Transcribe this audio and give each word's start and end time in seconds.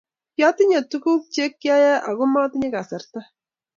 kiatinye 0.33 0.79
tuguk 0.89 1.21
che 1.33 1.43
kiayoe 1.61 1.95
ako 2.09 2.23
maatinye 2.33 2.67
kasarta 2.75 3.19